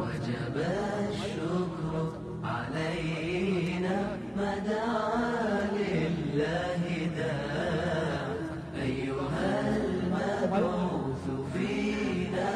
وجب 0.00 0.56
الشكر 1.10 2.12
علينا 2.44 3.96
ما 4.36 4.52
دعا 4.58 5.70
لله 5.78 6.82
داع 7.16 8.26
أيها 8.82 9.76
المبعوث 9.76 11.24
فينا 11.52 12.50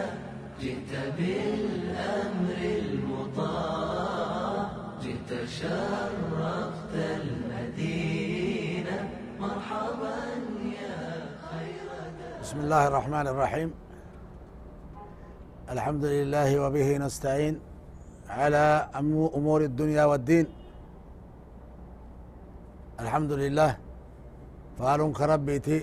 جئت 0.60 0.92
بالأمر 1.18 2.58
المطاع 2.78 4.56
جئت 5.02 5.30
شرفت 5.48 6.94
المدينة 7.20 8.96
مرحبا 9.40 10.16
يا 10.64 10.98
خير 11.50 11.88
بسم 12.42 12.58
الله 12.60 12.86
الرحمن 12.88 13.26
الرحيم 13.26 13.74
الحمد 15.74 16.04
لله 16.16 16.50
وبه 16.62 16.88
نستعين 17.04 17.54
على 18.38 18.64
أمور 19.38 19.60
الدنيا 19.70 20.04
والدين. 20.10 20.46
الحمد 23.02 23.32
لله. 23.42 23.70
فالون 24.78 25.10
كربيتي 25.18 25.78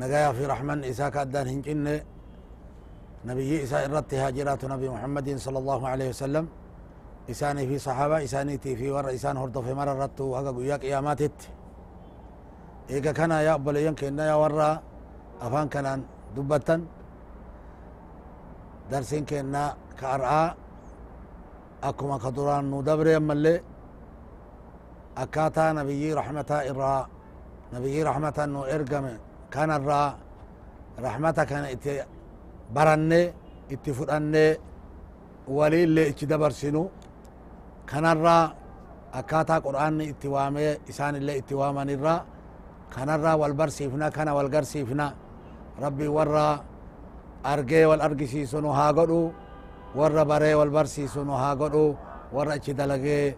نجايا 0.00 0.30
في 0.36 0.44
رحمن 0.52 0.78
إساك 0.90 1.16
أدان 1.24 1.46
هنجن. 1.52 1.86
نبي 3.28 3.52
إساء 3.64 3.82
الرت 3.88 4.12
هاجرات 4.22 4.62
نبي 4.72 4.88
محمد 4.96 5.28
صلى 5.44 5.58
الله 5.62 5.80
عليه 5.92 6.08
وسلم. 6.14 6.44
إساني 7.32 7.62
في 7.70 7.76
صحابة 7.86 8.16
إسانيتي 8.24 8.72
في 8.80 8.86
ور 8.94 9.06
إسان 9.16 9.36
هردو 9.36 9.60
في 9.66 9.72
مرة 9.80 9.94
رتو 10.04 10.36
هقا 10.36 10.50
قياك 10.56 10.82
إياماتت 10.88 11.36
إيقا 12.90 13.12
كان 13.18 13.30
يا 13.46 13.54
أبليين 13.60 13.94
كنا 14.00 14.24
يا 14.32 14.36
ورّا 14.42 14.70
afaan 15.40 15.68
kanaan 15.72 16.00
dubbatan 16.36 16.84
darsin 18.90 19.24
kenna 19.30 19.62
ka 19.98 20.06
ar'aa 20.16 20.48
akkuma 21.88 22.16
ka 22.22 22.30
duraan 22.36 22.64
nu 22.70 22.78
dabre 22.88 23.12
ammallee 23.20 23.58
akkaataa 25.22 25.70
nabiyyii 25.78 26.14
raxmataa 26.18 26.62
irraa 26.70 27.00
nabiyyii 27.72 28.04
raxmata 28.08 28.42
nu 28.52 28.60
ergame 28.74 29.12
kanarraa 29.54 30.08
raxmata 31.04 31.42
kana 31.50 31.68
itti 31.74 31.92
baranne 32.74 33.20
itti 33.74 33.90
fudhanne 33.98 34.44
waliillee 35.56 36.06
ichi 36.12 36.24
dabarsinu 36.32 36.82
kanarraa 37.90 38.44
akkaataa 39.18 39.60
qur'aanni 39.66 40.04
itti 40.12 40.28
waamee 40.34 40.72
isaanillee 40.90 41.36
itti 41.40 41.54
waamanirraa 41.60 42.20
kanarraa 42.94 43.36
wal 43.42 43.54
barsiifna 43.60 44.06
kana 44.16 44.30
wal 44.36 44.48
garsiifna 44.54 45.06
rabbi 45.84 46.06
warra 46.16 46.46
argee 47.44 47.84
wal 47.86 48.00
argisiisu 48.00 48.60
nu 48.60 48.68
haa 48.72 48.92
godhu 48.92 49.32
warra 49.96 50.24
baree 50.24 50.54
wal 50.54 50.70
barsiisu 50.70 51.24
nu 51.24 51.32
haa 51.32 51.54
godhu 51.56 51.96
warra 52.32 52.56
ichi 52.56 52.74
dalagee 52.74 53.36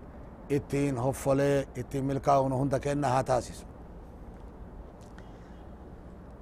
ittiin 0.49 0.97
hoffolee 0.99 1.67
ittiin 1.77 2.05
milkaa'u 2.05 2.49
nu 2.49 2.57
hunda 2.59 2.79
kenna 2.81 3.09
haa 3.09 3.23
taasisu 3.25 3.65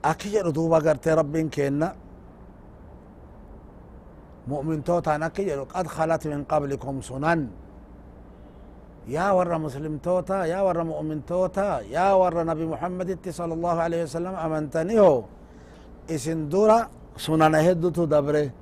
akki 0.03 0.29
jedhu 0.35 0.53
duuba 0.55 0.81
gartee 0.81 1.15
rabbiin 1.15 1.51
kenna 1.51 1.89
mu'mintootaan 4.49 5.23
akki 5.23 5.45
jedhu 5.49 5.65
qad 5.75 5.87
khalat 5.87 6.25
min 6.25 6.45
qablikum 6.45 7.03
sunan 7.03 7.41
yaa 9.09 9.35
warra 9.37 9.59
muslimtoota 9.59 10.47
yaa 10.53 10.63
warra 10.65 10.85
mu'mintoota 10.85 11.67
yaa 11.97 12.17
warra 12.21 12.43
nabi 12.45 12.65
muhammaditti 12.73 13.33
sala 13.33 13.53
allahu 13.55 13.79
alaihi 13.87 14.03
wasalam 14.09 14.35
amantaniho 14.45 15.13
isin 16.09 16.49
dura 16.53 16.89
sunana 17.17 17.59
heddutu 17.67 18.07
dabre 18.07 18.53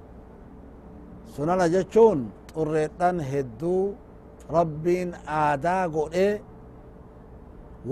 sunana 1.37 1.69
jechuun 1.69 2.31
xurreedhan 2.55 3.21
hedduu 3.21 3.95
rabbiin 4.51 5.15
aadaa 5.27 5.89
godhe 5.89 6.29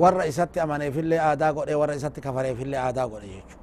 warra 0.00 0.25
isatti 0.31 0.58
amaneefillee 0.60 1.20
aadaa 1.20 1.53
godhe 1.53 1.75
warra 1.81 1.94
isatti 1.94 2.20
kafareefillee 2.20 2.81
aadaa 2.86 3.06
godhe 3.12 3.28
jechu 3.36 3.56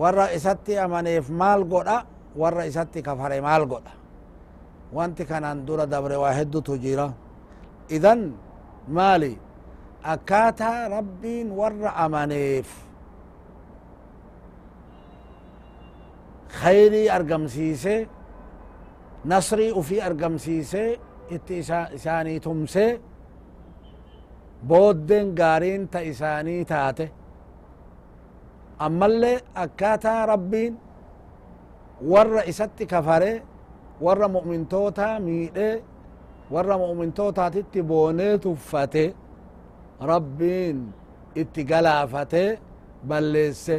warra 0.00 0.26
isatti 0.36 0.78
amaneef 0.78 1.28
maal 1.30 1.62
godha 1.64 1.96
warra 2.36 2.64
isatti 2.70 3.02
kafare 3.02 3.40
maal 3.40 3.64
godha 3.72 3.92
wanti 4.92 5.24
kanan 5.24 5.66
dura 5.66 5.86
dabre 5.86 6.16
waa 6.22 6.32
heddutu 6.38 6.76
jira 6.78 7.06
idan 7.96 8.20
maali 8.96 9.32
akkaataa 10.02 10.88
rabbiin 10.88 11.48
warra 11.60 11.90
amaneef 12.04 12.68
khayrii 16.64 17.08
argamsiise 17.16 17.94
nasrii 19.32 19.72
ufii 19.80 20.00
argamsiise 20.08 20.82
itti 21.36 21.54
isaanii 21.96 22.38
tumse 22.46 22.84
booddeen 24.68 25.28
gaariin 25.40 25.82
ta 25.92 26.00
isaanii 26.12 26.64
taate 26.72 27.06
ammallee 28.86 29.38
akkaataa 29.64 30.26
rabbiin 30.32 30.72
warra 32.12 32.42
isatti 32.52 32.84
kafare 32.92 33.32
warra 34.04 34.28
mu'mintoota 34.36 35.06
miidhe 35.26 35.68
warra 36.54 36.76
mu'mintootaatitti 36.82 37.80
boonee 37.90 38.34
tuffate 38.44 39.04
rabbiin 40.10 40.78
itti 41.42 41.62
galaafate 41.70 42.44
balleesse 43.08 43.76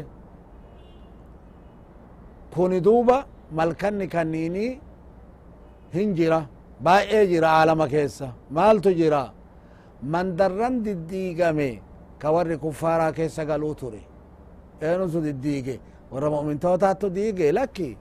kuni 2.56 2.80
duuba 2.88 3.18
malkanni 3.58 4.08
kanniini 4.08 4.66
hin 5.96 6.16
jira. 6.18 6.40
Baay'ee 6.86 7.26
jira 7.32 7.50
aalama 7.60 7.88
keessa. 7.94 8.28
Maaltu 8.56 8.90
jira? 9.00 9.24
Mandarran 10.14 10.76
diddiigame 10.86 11.70
ka 12.20 12.32
warri 12.36 12.58
kuffaaraa 12.64 13.12
keessa 13.18 13.46
galuu 13.50 13.76
ture 13.76 14.02
eenutu 14.82 15.22
diddiige? 15.28 15.76
Warra 16.12 16.30
mu'mintootaattu 16.36 17.08
diige 17.18 17.52
lakki. 17.58 17.98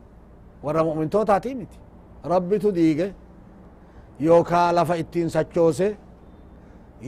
Warra 0.65 0.85
mu'mintootaati 0.85 1.55
miti. 1.55 1.79
Rabbitu 2.33 2.73
diige. 2.79 3.07
Yookaa 4.21 4.73
lafa 4.73 4.95
ittiin 5.03 5.29
sachoose. 5.31 5.89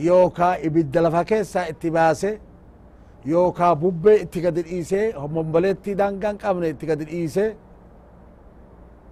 Yookaa 0.07 0.55
ibidda 0.67 1.01
lafa 1.01 1.23
keessaa 1.25 1.65
itti 1.71 1.91
baase 1.91 2.39
yookaa 3.25 3.75
bubbee 3.75 4.15
itti 4.23 4.41
gadi 4.41 4.61
dhiise 4.67 4.99
momboleetti 5.35 5.95
dangan 6.01 6.37
qabne 6.43 6.69
itti 6.73 6.85
gadi 6.89 7.05
dhiise 7.11 7.45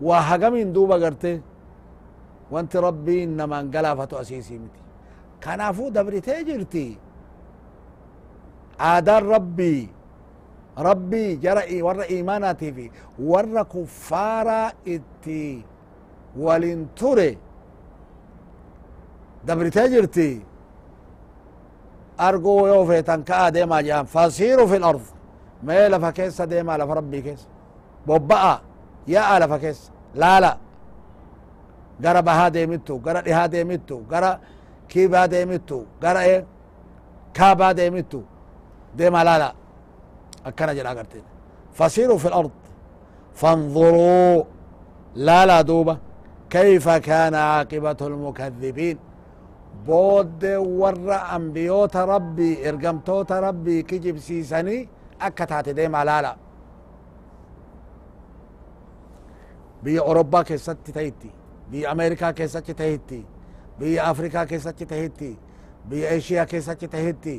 waa 0.01 0.21
hagamiin 0.29 0.73
duuba 0.75 0.97
garte 0.99 1.31
wanti 2.51 2.77
rabbiin 2.87 3.29
namaan 3.37 3.71
galaafatu 3.73 4.17
asiisii 4.21 4.59
miti 4.63 4.79
kanaafuu 5.43 5.89
dabritee 5.91 6.43
jirti 6.47 6.85
aadaan 8.89 9.23
rabbii 9.33 9.89
rabbii 10.87 11.37
jara 11.43 11.61
warra 11.87 12.05
imaanaatii 12.17 12.71
fi 12.77 12.85
warra 13.31 13.63
kuffaaraa 13.73 14.71
itti 14.95 15.63
walin 16.45 16.81
ture 16.99 17.29
dabritee 19.47 19.87
jirti 19.93 20.27
أرجو 22.19 22.67
يوفي 22.67 23.01
تنكا 23.01 23.49
ديما 23.49 23.81
جان 23.81 24.05
فصيروا 24.05 24.67
في 24.67 24.75
الأرض. 24.75 25.01
ما 25.63 25.89
لف 25.89 26.05
كيس 26.05 26.41
ديما 26.41 26.77
لف 26.77 26.89
ربي 26.89 27.21
كيس. 27.21 27.47
ببقى 28.07 28.61
يا 29.07 29.37
ألف 29.37 29.53
كيس. 29.53 29.91
لا 30.15 30.39
لا. 30.39 30.57
قرأ 32.05 32.19
بها 32.19 32.47
ديمتو 32.47 32.97
قرأ 33.05 33.21
لها 33.21 33.45
ديمتو 33.45 34.01
قرأ 34.11 34.39
كيبا 34.89 35.25
ديمتو 35.25 35.83
قرأ 36.03 36.19
إيه؟ 36.19 36.45
كابا 37.33 37.71
ديمتو 37.71 38.21
ديما 38.95 39.23
لا 39.23 39.37
لا. 39.39 39.53
أكنا 40.45 40.73
جل 40.73 40.87
أقرتين. 40.87 41.23
فصيروا 41.73 42.17
في 42.17 42.27
الأرض. 42.27 42.51
فانظروا. 43.33 44.43
لا 45.15 45.45
لا 45.45 45.61
دوبة 45.61 45.97
كيف 46.49 46.89
كان 46.89 47.35
عاقبة 47.35 47.97
المكذبين؟ 48.01 48.97
Boodde 49.87 50.57
warra 50.57 51.17
ambiyoota 51.37 52.05
rabbii 52.05 52.53
ergamtoota 52.63 53.41
rabbii 53.41 53.83
kijibsiisanii 53.83 54.89
akka 55.19 55.47
taate 55.47 55.75
deema 55.75 56.05
laala 56.05 56.37
biyya 59.83 60.03
orobbaa 60.03 60.43
keessatti 60.43 60.91
tahitti 60.91 61.31
biyya 61.71 61.91
ameerikaa 61.91 62.33
keessatti 62.33 62.73
tahitti 62.73 63.25
biyya 63.79 64.07
afrikaa 64.09 64.45
keessatti 64.45 64.85
tahitti 64.85 65.39
biyya 65.89 66.09
eshiyaa 66.09 66.45
keessatti 66.45 66.87
tahitti 66.87 67.35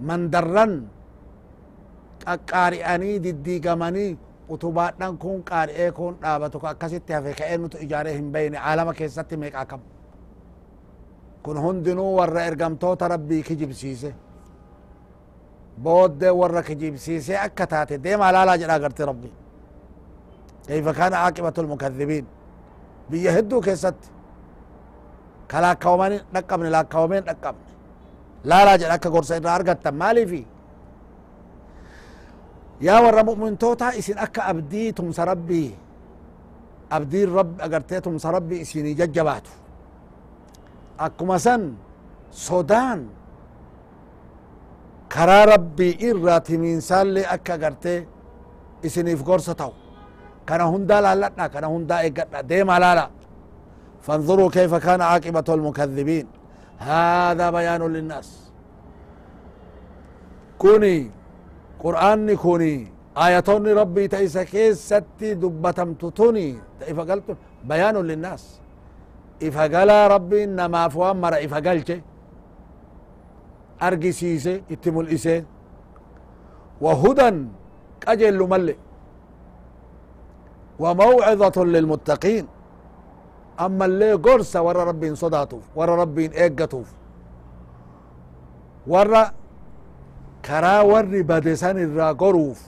mandarran 0.00 0.74
qaqqaari'anii 2.24 3.22
diddiigamanii 3.22 4.18
utubaadhan 4.48 5.18
kun 5.18 5.42
qaari'ee 5.44 5.92
kun 5.92 6.18
dhaabatu 6.22 6.60
ka 6.60 6.68
akkasitti 6.74 7.12
hafe 7.12 7.32
ka'ee 7.40 7.58
nutu 7.58 7.78
ijaaree 7.86 8.14
hin 8.18 8.32
beyne 8.32 8.58
aalama 8.58 8.94
keessatti 9.00 9.36
meeqaa 9.36 9.64
kam 9.72 9.80
kun 11.42 11.56
hundinuu 11.64 12.16
warra 12.18 12.40
ergamtoota 12.50 13.08
rabbii 13.08 13.42
kijibsiise. 13.42 14.12
بود 15.84 16.24
ورك 16.24 16.72
جيب 16.72 16.96
سيسي 16.96 17.34
أكتاتي 17.36 17.96
ديما 17.96 18.32
لا 18.32 18.44
لا 18.44 18.56
جرا 18.56 18.72
قرتي 18.82 19.02
ربي 19.04 19.30
كيف 20.68 20.88
كان 20.88 21.12
عاقبة 21.14 21.54
المكذبين 21.58 22.24
بيهدو 23.10 23.60
كيست 23.60 23.94
كلا 25.50 25.72
كوماني 25.74 26.20
نقبني 26.34 26.70
لا 26.70 26.82
كومين 26.82 27.22
نقبني 27.24 27.70
لا 28.44 28.64
لا 28.64 28.76
جرا 28.76 28.96
كقرص 28.96 29.32
إرى 29.32 29.48
أرقت 29.56 29.88
مالي 29.88 30.26
في 30.26 30.44
يا 32.80 32.98
ور 33.04 33.16
مؤمن 33.28 33.58
توتا 33.58 33.88
إسن 33.98 34.18
أكا 34.18 34.50
أبدي 34.50 34.92
تمس 34.92 35.20
ربي 35.20 35.74
أبدي 36.92 37.24
الرب 37.24 37.60
أقرتي 37.60 38.00
تمس 38.00 38.26
أكما 41.06 41.38
سن 41.46 41.62
سودان 42.48 43.00
karaa 45.14 45.44
rabbii 45.52 45.98
irraati 46.08 46.58
miinsaallee 46.62 47.26
akka 47.34 47.54
gartee 47.62 48.06
isiniif 48.86 49.20
gorsa 49.28 49.54
ta'u 49.60 49.72
kana 50.48 50.64
hundaa 50.72 51.00
laalladha 51.06 51.44
kana 51.54 51.66
hundaa 51.74 52.02
eeggadha 52.06 52.42
deema 52.50 52.78
laala 52.84 53.06
فانظروا 54.06 54.50
كيف 54.50 54.74
كان 54.74 55.00
عاقبة 55.00 55.48
المكذبين. 55.48 56.26
هذا 56.78 57.50
بيان 57.50 57.82
للناس. 57.82 58.28
كوني 60.58 61.10
قرآن 61.84 62.36
كوني 62.36 62.74
آياتون 63.16 63.66
ربي 63.80 64.08
تيسا 64.08 64.42
كيستي 64.42 65.34
دبتم 65.34 65.90
تتوني 66.00 66.48
قلت 67.08 67.28
بيان 67.64 67.96
للناس. 67.96 68.42
إفا 69.42 69.64
قال 69.74 69.90
ربي 70.10 70.44
إنما 70.44 70.88
فوان 70.88 71.16
مرة 71.20 71.36
إفا 71.44 71.58
قلت 71.58 71.90
argisiise 73.80 74.60
itti 74.68 74.90
mul'ise 74.92 75.44
وهدى 76.80 77.48
قجل 78.06 78.38
ملئ 78.48 78.76
وموعظة 80.78 81.64
للمتقين. 81.64 82.46
أما 83.60 83.84
اللي 83.84 84.12
قرصة 84.12 84.62
ورا 84.62 84.84
ربي 84.84 85.14
صداتوف 85.14 85.64
ورا 85.76 85.94
ربي 85.96 86.24
إيقتوف 86.32 86.88
ورا 88.86 89.32
كرا 90.44 90.80
وري 90.80 91.22
بدسان 91.22 91.78
الرا 91.78 92.12
قروف. 92.12 92.60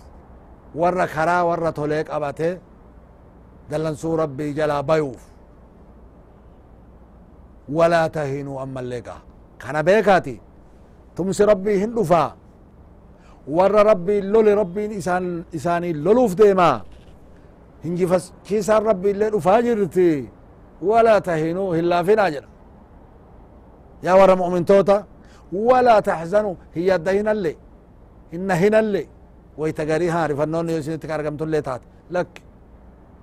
ورا 0.75 1.07
كرا 1.07 1.41
ورا 1.43 1.71
توليك 1.71 2.11
أباته 2.11 2.59
دلنسو 3.71 4.15
ربي 4.15 4.53
جلا 4.53 4.81
بيوف 4.81 5.32
ولا 7.69 8.07
تهينوا 8.07 8.63
أما 8.63 8.81
اللي 8.81 9.03
كان 9.61 9.83
بيكاتي. 9.83 10.41
تمس 11.17 11.41
ربي 11.43 11.85
هن 11.85 11.95
دفا 11.95 12.37
ور 13.49 13.75
ربي 13.91 14.21
لول 14.21 14.59
ربي 14.59 14.99
إسان 14.99 15.45
إساني 15.55 15.93
لولوف 15.93 16.35
ديما. 16.35 16.83
هنجي 17.85 18.07
فس 18.07 18.33
كيسان 18.45 18.83
ربي 18.87 19.11
اللي 19.11 19.31
دفا 19.31 19.61
جرتي 19.61 20.29
ولا 20.83 21.19
تهينوا 21.19 21.77
هلا 21.77 22.03
فينا 22.03 22.29
جرا. 22.29 22.49
يا 24.03 24.13
ور 24.13 24.35
مؤمن 24.37 24.65
توتا. 24.65 25.05
ولا 25.53 26.01
تحزنوا. 26.01 26.55
هي 26.75 26.95
الدهين 26.95 27.29
اللي. 27.29 27.57
إن 28.35 28.51
هنا 28.51 28.79
اللي. 28.79 29.07
ويتقاريها 29.59 30.27
رفنون 30.27 30.71
يوسين 30.71 31.01
تكارقم 31.01 31.37
تولي 31.37 31.61
تات 31.61 31.81
لك. 32.11 32.43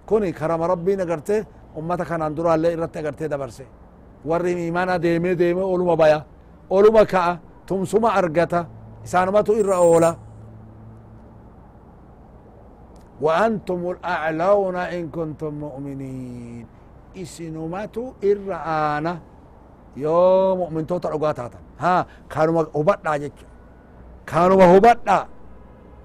كوني 0.07 0.31
كرم 0.31 0.61
ربي 0.61 0.95
نقرته 0.95 1.45
أمتا 1.77 2.03
كان 2.03 2.21
اندرا 2.21 2.55
اللي 2.55 2.73
إرت 2.73 2.97
نقرته 2.97 3.25
دبرسي. 3.25 3.65
ورّي 4.24 4.52
إيمانا 4.56 4.96
ديمي 4.96 5.34
ديمي 5.34 5.62
أولما 5.62 5.94
بايا 5.94 6.20
أولما 6.72 7.02
كأ 7.04 7.38
tumsuma 7.66 8.12
argata 8.20 8.66
isaanumatu 9.04 9.52
irra 9.60 9.78
oola 9.80 10.12
وأنتم 13.24 13.80
الأعلون 13.94 14.76
إن 14.76 15.08
كنتم 15.08 15.52
مؤمنين 15.54 16.66
إسنمتو 17.16 18.04
إر 18.30 18.48
آنا 18.50 19.14
يو 19.96 20.58
مؤمن 20.60 20.82
توتا 20.86 21.08
رقاتاتا 21.14 21.58
ها 21.78 22.06
كانوا 22.26 22.74
هبطا 22.74 23.16
جيش 23.22 23.38
كانوا 24.26 24.66
هبطا 24.76 25.18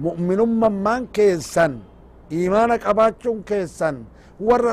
مؤمن 0.06 0.40
من 0.86 1.02
كيسن 1.10 1.74
إيمانك 2.32 2.86
أباتشون 2.86 3.42
كيسن 3.50 3.96
ورى 4.48 4.72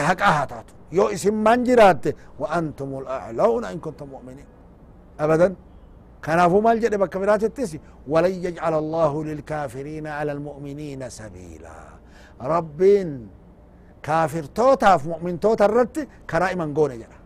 رقاتيون 0.00 0.16
كيسن 0.16 0.16
تهكاها 0.16 0.44
تاتو 0.44 0.74
يو 0.92 1.06
اسم 1.06 1.34
من 1.34 1.64
وأنتم 2.38 2.98
الأعلون 2.98 3.64
إن 3.64 3.78
كنتم 3.78 4.08
مؤمنين 4.08 4.46
أبدا 5.20 5.54
كنافو 6.24 6.60
مال 6.60 6.80
جد 6.80 6.94
التسي 7.44 7.80
ولن 8.08 8.30
يجعل 8.30 8.74
الله 8.74 9.24
للكافرين 9.24 10.06
على 10.06 10.32
المؤمنين 10.32 11.08
سبيلا۔ 11.08 11.80
ربين 12.40 13.28
كافر 14.02 14.44
توتا 14.44 14.96
في 14.96 15.08
مؤمن 15.08 15.40
توتا 15.40 15.64
الرت 15.64 16.08
كرائما 16.30 16.72
قون 16.76 16.98
جرا 16.98 17.20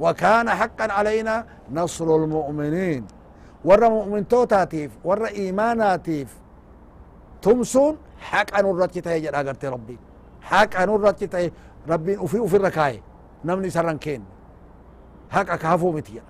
وكان 0.00 0.50
حقا 0.50 0.92
علينا 0.92 1.46
نصر 1.72 2.16
المؤمنين۔ 2.16 3.04
ور 3.64 3.88
مؤمن 3.88 4.28
توتاتيف 4.28 4.90
ور 5.04 5.26
إيماناتيف 5.26 6.28
تمسون 7.42 7.96
حق 8.20 8.58
أن 8.58 8.66
الرت 8.70 8.98
تهجر 8.98 9.34
أقرت 9.34 9.64
ربي 9.64 9.98
حق 10.50 10.72
أن 10.82 10.88
الرت 10.96 11.24
تهجر 11.32 11.50
ربين 11.92 12.18
وفي 12.24 12.38
وفي 12.44 12.56
الركاي 12.60 12.94
نمني 13.46 13.70
سرن 13.76 13.98
كين 14.04 14.22
هكا 15.34 15.56
كافو 15.62 15.88
متيا 15.96 16.24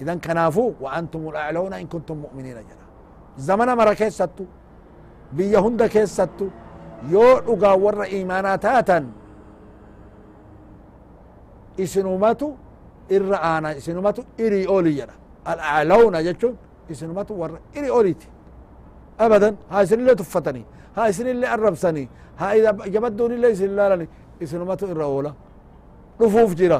إذا 0.00 0.14
كنافو 0.24 0.66
وأنتم 0.82 1.22
الأعلون 1.28 1.72
إن 1.82 1.86
كنتم 1.92 2.16
مؤمنين 2.24 2.58
جرا 2.68 2.86
زمن 3.46 3.68
مرة 3.78 3.92
كيستو 4.00 4.44
بيا 5.36 5.58
هند 5.64 5.82
كيستو 5.94 6.46
يو 7.12 7.26
دغا 7.48 7.72
ور 7.84 8.02
إيماناتاتا 8.14 8.98
إسنوماتو 11.84 12.48
إرآنا 13.16 13.70
إسنوماتو 13.78 14.22
إري 14.44 14.60
أولي 14.72 14.92
جرا 14.98 15.14
الأعلون 15.52 16.14
جتشون 16.26 16.54
إسنوماتو 16.90 17.34
ور 17.40 17.52
إري 17.76 17.88
أوليتي 17.96 18.28
أبدا 19.24 19.48
هاي 19.72 19.86
سن 19.86 19.98
اللي 20.00 20.14
تفتني 20.20 20.64
هاي 20.96 21.12
سن 21.12 21.26
اللي 21.26 21.46
أربسني 21.54 22.04
هاي 22.38 22.60
إذا 22.60 22.70
جبدوني 22.94 23.34
اللي 23.34 23.54
سن 23.54 24.06
isinumatu 24.42 24.84
irra 24.92 25.06
oola 25.06 25.30
dhufuuf 26.18 26.50
jira 26.60 26.78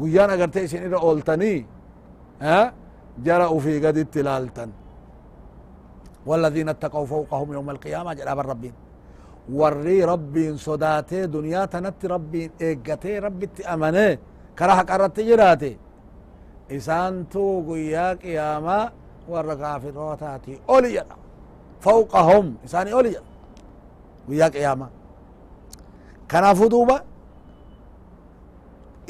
guyyaan 0.00 0.30
agarte 0.34 0.58
isin 0.66 0.82
irra 0.86 0.98
ooltanii 1.08 1.58
jara 3.26 3.46
ufii 3.56 3.80
gaditti 3.84 4.20
ilaaltan 4.24 4.70
والذين 6.26 6.68
اتقوا 6.68 7.06
فوقهم 7.06 7.52
يوم 7.52 7.70
القيامة 7.70 8.10
جلاب 8.14 8.38
الربين 8.38 8.74
وري 9.58 10.04
ربي 10.04 10.56
صداتي 10.56 11.26
دنيا 11.26 11.64
تنت 11.64 12.00
ربي 12.14 12.50
إيقتي 12.60 13.18
ربي 13.18 13.46
تأمني 13.46 14.18
كراها 14.58 14.82
قررت 14.82 15.20
جراتي. 15.20 15.72
إسانتو 16.76 17.44
قيا 17.68 18.06
قياما 18.22 18.78
ورقا 19.30 19.78
في 19.78 19.88
الروتاتي. 19.88 20.54
أولي 20.70 20.98
فوقهم. 21.86 22.46
إساني 22.64 22.92
أولي 22.92 23.16
وياك 24.28 24.56
قيامة. 24.56 24.88
كان 26.30 26.54
فدوبة 26.54 26.96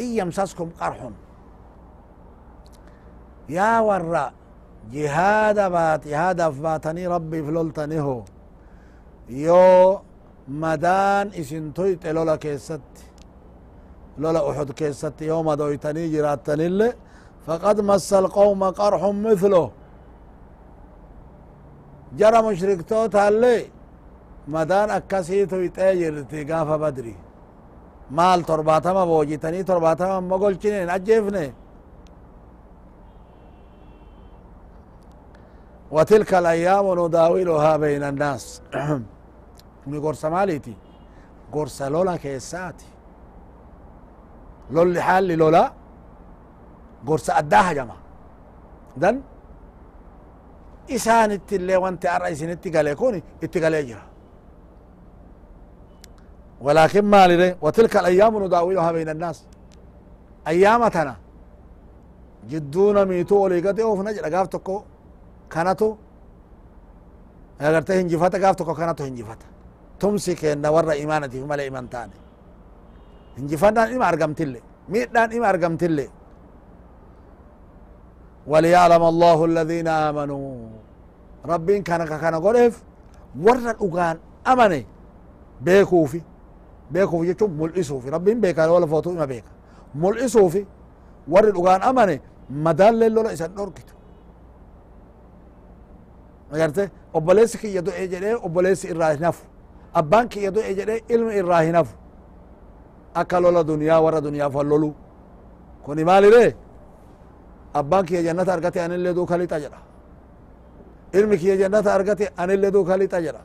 إن 0.00 0.08
يمسسكم 0.20 0.68
قرح 0.80 0.98
يا 3.48 3.80
وراء 3.80 4.32
جهاد 4.92 5.58
بات 5.72 6.02
جهاد 6.08 6.40
فباتني 6.56 7.06
ربي 7.06 7.42
فلولتني 7.46 8.00
هو. 8.00 8.22
يو 9.28 10.00
مدان 10.48 11.26
إسن 11.40 11.74
تويت 11.74 12.06
لولا 12.06 12.36
كيست. 12.36 12.86
لولا 14.18 14.50
أحد 14.50 14.68
كيست. 14.78 15.16
يوم 15.22 15.48
دويتني 15.60 16.04
جراتني 16.12 16.66
اللي. 16.66 16.92
فقد 17.46 17.80
مس 17.80 18.10
القوم 18.12 18.64
قرح 18.64 19.02
مثله. 19.04 19.70
Jara 22.20 22.42
mushriktootallee 22.42 23.70
madaan 24.54 24.90
akkasii 24.98 25.46
tuyxee 25.52 25.92
jirti 26.00 26.44
gaafa 26.50 26.76
badri 26.82 27.14
maal 28.18 28.40
torbaatama 28.50 29.02
boojitanii 29.06 29.64
torbaatama 29.70 30.14
ammo 30.20 30.36
golchine 30.38 30.80
hin 30.80 30.90
ajjeefne 30.96 31.46
وتلك 35.90 36.34
الأيام 36.34 36.86
نداولها 37.00 37.76
بين 37.76 38.02
الناس 38.02 38.62
ni 39.86 39.98
gorsa 40.00 40.30
maaliiti 40.30 40.74
gorsa 41.52 41.90
lola 41.92 42.18
keessaati 42.18 42.86
lolli 44.70 45.00
haalli 45.00 45.36
lola 45.36 45.72
gorsa 47.08 47.32
addaa 47.40 47.62
hajama 47.62 47.96
dan 49.02 49.14
illee 50.88 51.76
wanti 51.84 52.06
ar'a 52.08 52.28
isinitti 52.34 52.70
gale 52.70 52.94
kun 53.00 53.14
itti 53.44 53.60
galee 53.60 53.84
jira 53.90 54.04
ولكن 56.60 57.04
ما 57.04 57.26
لدي 57.28 57.56
وتلك 57.64 57.96
الأيام 57.96 58.44
نداولها 58.44 58.92
بين 58.92 59.08
الناس 59.08 59.38
أيامتنا 60.48 61.16
jidduu 62.50 62.92
namiitu 62.96 63.34
olii 63.42 63.60
gadi 63.66 63.82
oofna 63.82 64.10
jedha 64.16 64.30
gaaf 64.34 64.48
tokko 64.54 64.84
kanatu 65.48 65.88
agarte 67.66 67.92
hinjifata 67.98 68.38
gaaf 68.38 68.56
tokko 68.56 68.74
kanatu 68.80 69.02
hinjifata 69.08 69.46
tumsi 70.00 70.32
kenna 70.40 70.68
warra 70.74 70.94
imaanatiif 71.04 71.44
male 71.50 71.62
iman 71.70 71.86
taane 71.94 72.16
hinjifannaan 73.38 73.88
ima 73.96 74.04
argamtille 74.12 74.60
miidhaan 74.92 75.30
ima 75.38 75.46
argamtille 75.54 76.06
وليعلم 78.52 79.02
الله 79.12 79.38
الذين 79.50 79.88
آمنوا 79.88 80.48
ربين 81.48 81.82
كان 81.82 82.04
كان 82.22 82.34
قرف 82.34 82.82
ورا 83.44 83.70
الأغان 83.70 84.16
أمني 84.46 84.86
بيكو 85.60 86.04
في 86.04 86.20
بيكو 86.90 87.20
في 87.20 87.26
جتشو 87.32 87.46
ملئسو 87.46 88.00
في 88.00 88.08
ربين 88.10 88.40
بيكا 88.40 88.66
ولا 88.66 88.86
فوتو 88.86 89.10
ما 89.12 89.24
بيكا 89.24 89.50
ملئسو 89.94 90.48
في 90.48 90.66
ورا 91.28 91.48
الأغان 91.50 91.82
أمني 91.82 92.20
مدال 92.50 92.98
agarte 96.52 96.90
obboleessi 97.14 97.58
kiyya 97.58 97.82
du'e 97.86 98.08
jedhee 98.08 98.34
obboleessi 98.36 98.88
irraa 98.88 99.12
hinafu 99.12 99.44
abbaan 99.94 100.28
kiyya 100.28 100.54
du'e 100.54 100.74
jedhee 100.78 101.00
ilmi 101.08 101.34
irraa 101.34 101.60
hinafu 101.62 101.94
akka 103.14 103.40
lola 103.40 103.64
duniyaa 103.68 104.00
warra 104.00 104.20
duniyaaf 104.24 104.54
wal 104.54 104.66
lolu 104.66 104.94
kuni 105.84 106.04
maalire 106.04 106.54
abbaan 107.74 108.06
kiyya 108.06 108.22
jannata 108.22 108.52
argate 108.52 108.80
anillee 108.82 109.14
duuka 109.14 109.38
lixa 109.38 109.60
jedha 109.60 109.78
ilmi 111.18 111.36
kiyya 111.40 111.56
jannata 111.62 111.90
argate 111.96 112.26
anillee 112.42 112.70
duuka 112.76 112.94
lixa 113.02 113.18
jedha 113.26 113.42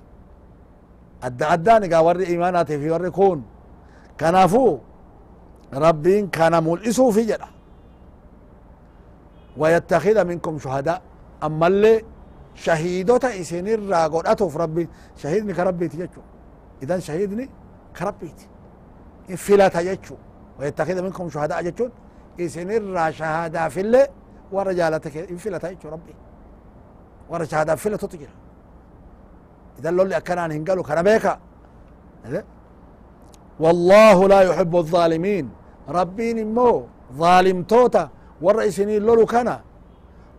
adda 1.28 1.46
addaan 1.56 1.82
egaa 1.88 2.04
warri 2.08 2.25
imaanaati 2.36 2.74
fi 2.82 2.88
warri 2.94 3.12
kun 3.20 3.40
kanaafu 4.22 4.63
rabbiin 5.86 6.24
kana 6.38 6.58
mul'isuufi 6.68 7.24
jedha 7.32 7.50
wayattakhida 9.62 10.22
minkum 10.32 10.56
shuhadaa 10.63 11.00
ammallee 11.48 11.98
shahiidota 12.66 13.30
isinirraa 13.42 14.06
godhatuuf 14.13 14.56
rabbi 14.63 14.84
shahidni 15.22 15.54
ka 15.58 15.63
rabbiiti 15.70 15.98
jechu 16.01 16.22
idan 16.84 17.01
shahidni 17.08 17.46
ka 17.98 18.06
rabbiiti 18.10 18.46
filata 19.46 19.80
jechu 19.90 20.16
wayattakhida 20.60 21.01
minkum 21.06 21.25
shuhadaa 21.34 21.62
jechuun 21.68 21.92
isinirraa 22.44 23.10
shahaadaafillee 23.20 24.06
warra 24.56 24.74
jaalata 24.80 25.10
in 25.34 25.38
filata 25.44 25.68
jechu 25.74 25.88
rabbi 25.96 26.13
warra 27.31 27.45
shahaadaaf 27.51 27.79
filatutu 27.83 28.15
jira 28.21 28.33
idan 29.79 29.93
lolli 30.00 30.15
akkanaan 30.21 30.51
hin 30.55 30.63
galu 30.69 30.81
kana 30.89 31.01
beeka 31.09 31.33
والله 33.63 34.17
لا 34.33 34.41
يحب 34.50 34.73
الظالمين. 34.83 35.45
ربين 35.89 36.38
مو 36.57 36.71
ظالمتوتا 37.21 38.03
ور 38.45 38.57
إسني 38.67 39.00
لولو 39.00 39.25
كان. 39.33 39.50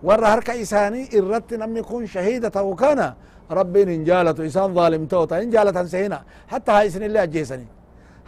ور 0.07 0.23
هركا 0.33 0.53
إساني 0.63 1.03
إرت 1.19 1.51
نمي 1.63 1.83
كون 1.83 2.07
شهيدة 2.15 2.57
وكان 2.69 3.01
ربين 3.59 3.89
إن 3.97 4.03
جالت 4.09 4.39
إسان 4.41 4.69
ظالمتوتا 4.79 5.35
إن 5.43 5.51
جالت 5.55 5.77
حتى 6.53 6.71
هاي 6.77 6.87
إسن 6.87 7.03
الله 7.09 7.23
أجيسني. 7.23 7.67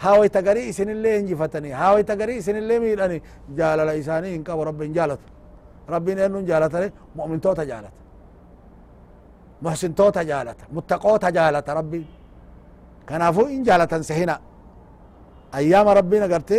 هاوي 0.04 0.28
تقري 0.36 0.62
إسن 0.70 0.88
الله 0.94 1.12
إنجفتني 1.20 1.70
هاوي 1.80 2.02
تقري 2.10 2.34
إسن 2.38 2.56
الله 2.62 2.76
ميلأني. 2.82 3.18
جال 3.58 3.78
إساني 4.00 4.28
إن 4.36 4.42
كاب 4.46 4.60
رب 4.68 4.80
جالت. 4.96 5.22
ربين 5.94 6.18
إنو 6.26 6.38
جالت 6.50 6.74
مؤمن 7.18 7.38
توتا 7.44 7.64
جالت. 7.70 7.94
محسن 9.64 9.90
توتا 9.98 10.22
جالت 10.30 10.58
متقوتا 10.76 11.28
جالت 11.36 11.66
ربي 11.78 12.04
كنافو 13.08 13.42
إن 13.56 13.62
جالت 13.68 13.92
سهنا 14.10 14.36
ayyaama 15.58 15.90
rabbiin 15.98 16.22
agarte 16.28 16.58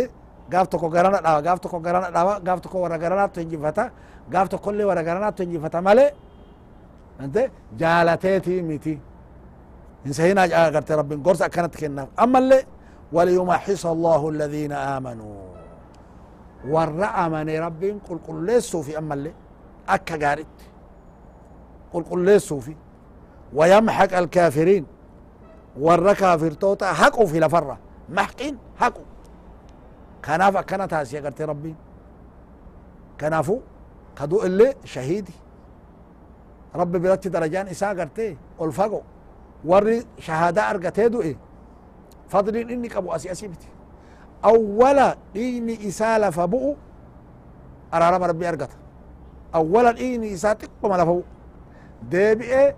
gaaf 0.52 0.66
tokko 0.72 0.88
garana 0.94 1.18
dhawa 1.26 1.40
gaaf 1.46 1.58
tokko 1.64 1.78
garana 1.86 2.08
dhawa 2.16 2.32
gaaf 2.46 2.58
tokko 2.64 2.78
warra 2.84 2.98
garanattu 3.04 3.36
hinjifata 3.42 3.84
gaaf 4.32 4.46
tokko 4.52 4.68
illee 4.72 4.86
warra 4.90 5.02
garanattu 5.08 5.40
hinjifata 5.44 5.78
male 5.88 6.06
ante 7.22 7.42
jaalateeti 7.80 8.54
miti 8.68 8.94
hinsahina 10.04 10.40
agarte 10.68 10.92
rabbin 11.00 11.18
gorsa 11.26 11.42
akkanatti 11.48 11.78
kennaaf 11.82 12.08
ammallee 12.24 12.62
waliyumaxisa 13.16 13.86
allahu 13.94 14.24
alladina 14.32 14.76
aamanuu 14.92 15.36
warra 16.74 17.08
amane 17.24 17.54
rabbiin 17.66 17.96
qulqulleessuufi 18.08 18.92
ammallee 19.00 19.34
akka 19.94 20.14
gaaritti 20.24 20.64
qulqulleessuufi 21.92 22.72
ويمحق 23.54 24.16
الكافرين 24.16 24.86
warra 25.80 26.14
kaafirtoota 26.14 26.94
haquufi 26.94 27.40
lafarra 27.40 27.76
محقين 28.08 28.58
حقو 28.76 29.00
كناف 30.24 30.56
أكنا 30.56 30.86
تاسي 30.86 31.18
قرتي 31.18 31.44
ربي. 31.44 31.74
كنافو. 33.20 33.60
كدو 34.18 34.42
اللي 34.42 34.74
شهيدي. 34.84 35.32
ربي 36.74 36.98
برتي 36.98 37.28
درجان 37.28 37.68
إساء 37.68 38.00
قرتي 38.00 38.36
والفقو 38.58 39.00
وري 39.64 40.06
شهادة 40.18 40.70
أرقتي 40.70 41.20
إيه. 41.22 41.36
فضل 42.28 42.56
إني 42.56 42.88
كبو 42.88 43.12
أسي 43.12 43.32
أسيبتي 43.32 43.68
أولا 44.44 45.16
إني 45.36 45.88
إساء 45.88 46.20
لفبؤ. 46.20 46.74
أرارم 47.94 48.24
ربي 48.24 48.48
أرقت. 48.48 48.70
أولا 49.54 49.90
إني 49.90 50.34
إساء 50.34 50.54
تقوم 50.54 50.96
لفبؤ. 50.96 51.22
ديبئ 52.02 52.74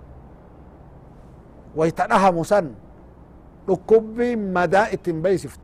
ويتنهموا 1.76 2.44
سن 2.44 2.74
ركبي 3.68 4.36
مداء 4.36 4.94
بيسفت. 5.06 5.60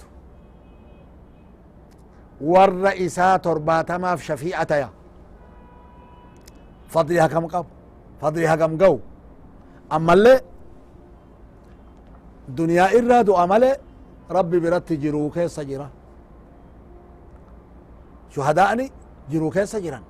والرئيسات 2.41 3.47
ارباتما 3.47 4.17
في 4.17 4.25
شفيعتيا. 4.25 4.91
فضلها 6.89 7.27
كم 7.27 7.47
قو؟ 7.47 7.65
فضلها 8.21 8.57
كم 8.57 8.79
قو؟ 8.79 8.99
اما 9.93 10.13
اللي 10.13 10.41
دنيا 12.49 12.99
إرادو 12.99 13.37
أملي 13.37 13.77
ربي 14.31 14.61
برت 14.61 14.93
جروك 14.93 15.47
سجرا 15.47 15.89
شهداءني 18.31 18.91
جروك 19.31 19.65
سجرا 19.65 20.01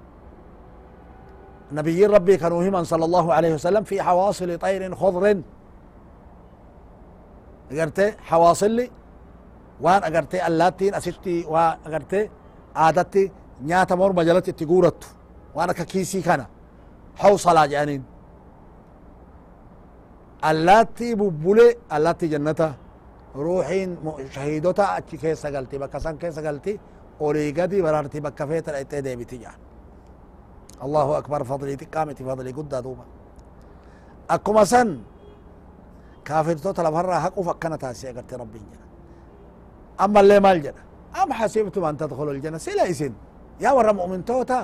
نبي 1.72 2.06
ربي 2.06 2.36
كانوا 2.36 2.82
صلى 2.82 3.04
الله 3.04 3.34
عليه 3.34 3.54
وسلم 3.54 3.84
في 3.84 4.02
حواصل 4.02 4.58
طير 4.58 4.94
خضر. 4.94 5.42
Agarte 7.74 8.04
hawaasilli 8.30 8.86
waan 9.84 10.02
agarte 10.08 10.36
allaattiin 10.48 10.94
asitti 10.98 11.34
waa 11.54 11.70
agarte 11.86 12.20
aadatti 12.84 13.22
nyaata 13.68 13.94
morma 14.00 14.22
jalatti 14.28 14.50
itti 14.54 14.66
guurattu 14.72 15.06
waan 15.56 15.70
akka 15.72 15.84
kiisii 15.92 16.22
kana 16.28 16.44
hawsalaa 17.22 17.66
jedhaniin 17.72 18.02
allaattii 20.50 21.16
bubbule 21.16 21.66
allaattii 21.96 22.28
jannata 22.34 22.68
ruuxiin 23.34 23.90
shahiidota 24.34 24.84
achi 24.98 25.16
keessa 25.18 25.50
galti 25.50 25.78
bakka 25.82 26.00
san 26.00 26.18
keessa 26.18 26.42
galti 26.42 26.72
olii 27.20 27.52
gadi 27.58 27.82
bararti 27.82 28.20
bakka 28.26 28.46
feeta 28.50 28.70
dhayxee 28.72 29.02
deebiti 29.04 29.36
jedhan 29.42 29.60
allahu 30.84 31.12
akbar 31.20 31.40
fadlii 31.50 31.76
xiqqaamiti 31.82 32.22
fadlii 32.28 32.52
guddaa 32.58 32.82
duuba 32.84 33.04
كافرتوتا 36.28 36.82
لفرا 36.86 37.16
حقوف 37.24 37.48
أكنا 37.48 37.76
تاسي 37.82 38.10
أغرت 38.10 38.34
ربي 38.42 38.60
جنا 38.70 38.86
أما 40.04 40.20
اللي 40.20 40.40
مال 40.44 40.58
جنا 40.64 40.82
أم 41.22 41.32
حسبتم 41.38 41.84
أن 41.84 41.96
تدخلوا 42.00 42.32
الجنة؟ 42.32 42.58
سلا 42.58 42.90
إسن 42.90 43.12
يا 43.64 43.70
ورا 43.76 43.92
مؤمن 43.92 44.24
توتا. 44.28 44.60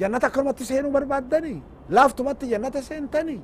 جنة 0.00 0.24
كلمة 0.34 0.56
سينو 0.68 0.88
بربادني 0.94 1.56
لافتو 1.94 2.22
مت 2.26 2.44
جنة 2.52 2.76
سينتني 2.88 3.38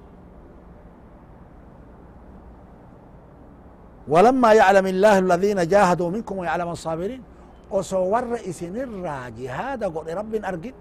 ولما 4.12 4.50
يعلم 4.61 4.87
الله 4.95 5.14
الذين 5.25 5.61
جاهدوا 5.73 6.11
منكم 6.14 6.35
ويعلم 6.38 6.68
الصابرين 6.76 7.23
osoo 7.71 8.09
warra 8.12 8.38
isinirraa 8.50 9.30
jihaada 9.38 9.87
godhe 9.95 10.12
rabbin 10.21 10.42
argin 10.50 10.76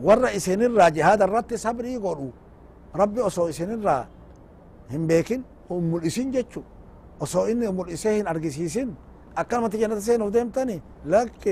warra 0.00 0.32
isinirraa 0.38 0.90
jihaada 0.96 1.24
irratti 1.28 1.56
sabrii 1.64 1.98
godhu 2.06 2.32
rabbi 3.00 3.20
osoo 3.28 3.48
isinirraa 3.52 4.04
هم 4.92 5.02
بيكن 5.10 5.40
هم 5.70 5.82
ملئسين 5.92 6.28
جتشو 6.34 6.62
وصو 7.20 7.42
إن 7.50 7.62
ملئسين 7.78 8.24
أرقسيسين 8.32 8.88
أكال 9.40 9.58
متى 9.62 9.76
جنة 9.82 9.98
سينو 10.06 10.28
ديم 10.34 10.48
تاني 10.56 10.76
لك 11.12 11.44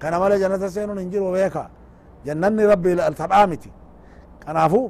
كان 0.00 0.14
مالا 0.20 0.36
جنة 0.42 0.64
سينو 0.74 0.92
ننجر 0.98 1.22
وبيكا 1.28 1.64
جنن 2.26 2.58
ربي 2.72 2.92
لألتبعامتي 2.98 3.70
كان 4.42 4.56
أفو 4.66 4.82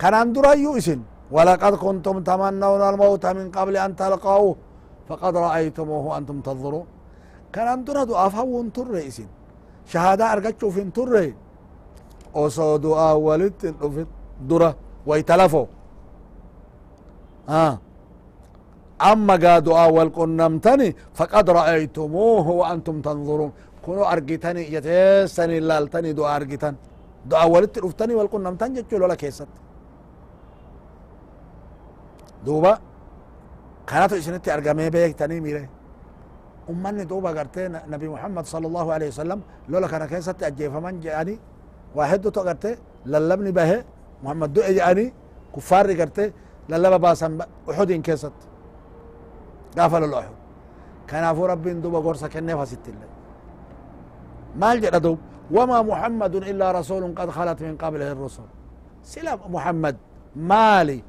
كان 0.00 0.14
أندر 0.22 0.46
يوسن 0.64 1.00
ولقد 1.34 1.74
كنتم 1.84 2.16
تمنون 2.28 2.82
الموت 2.90 3.24
من 3.38 3.46
قبل 3.56 3.74
أن 3.84 3.92
تلقوه 4.00 4.56
فقد 5.08 5.34
رأيتموه 5.44 6.04
أنتم 6.18 6.38
تنظرون 6.46 6.86
كان 7.54 7.68
أندر 7.76 7.96
دو 8.08 8.14
أفو 8.26 8.54
انتر 8.62 8.86
رئيسين 8.96 9.28
شهادة 9.92 10.24
أرقشو 10.32 10.68
فين 10.74 10.88
تر 10.96 11.14
وصو 12.40 12.70
دو 12.84 12.92
أولت 13.08 13.60
دره 14.50 14.70
ويتلفوا 15.08 15.66
أما 19.10 19.34
قادوا 19.44 19.78
أول 19.84 20.08
قنمتني 20.18 20.88
فقد 21.18 21.46
رأيتموه 21.58 22.46
وأنتم 22.60 22.96
تنظرون. 23.06 23.52
كنو 23.84 24.02
أرجتني 24.12 24.62
يتسني 24.74 25.56
لالتني 25.68 26.12
دو 26.18 26.24
أرجتن 26.36 26.74
دو 27.30 27.36
أولت 27.36 27.74
رفتني 27.84 28.14
والقن 28.18 28.42
نمتن 28.46 28.70
جتشو 28.74 28.96
لولا 29.00 29.14
كيست 29.22 29.50
دوبا 32.44 32.72
كانت 33.88 34.12
إسنتي 34.12 34.48
أرجمي 34.54 34.90
بيك 34.94 35.12
تاني 35.18 35.40
ميري. 35.44 35.68
أمني 36.70 37.04
دوبا 37.10 37.30
قرتين 37.36 37.74
نبي 37.92 38.08
محمد 38.14 38.44
صلى 38.54 38.66
الله 38.70 38.86
عليه 38.94 39.08
وسلم 39.12 39.40
لولا 39.70 39.86
كان 39.92 40.04
كيست 40.12 40.42
أجيف 40.48 40.74
من 40.84 41.00
جاني. 41.04 41.34
واحد 41.96 42.30
تو 42.34 42.40
قرتي 42.46 42.72
للبني 43.12 43.52
به 43.58 43.70
محمد 44.22 44.50
دو 44.54 44.60
جاني 44.78 45.06
كفار 45.54 45.86
قرتي 46.00 46.26
للبا 46.70 46.96
باسم 46.96 47.38
أحد 47.70 47.92
كيست 47.92 48.32
قافل 49.78 50.04
الأحد 50.04 50.34
كان 51.08 51.24
أفو 51.24 51.46
ربي 51.46 51.74
دوبا 51.74 51.98
قرصة 51.98 52.28
كنفها 52.28 52.64
ست 52.64 52.86
الله 54.54 54.74
جرى 54.82 55.00
دوب 55.00 55.18
وما 55.56 55.82
محمد 55.82 56.34
إلا 56.50 56.66
رسول 56.78 57.14
قد 57.18 57.30
خلت 57.30 57.62
من 57.62 57.76
قبله 57.76 58.12
الرسل. 58.12 58.42
سلا 59.02 59.32
محمد 59.54 59.96
مالي. 60.36 61.00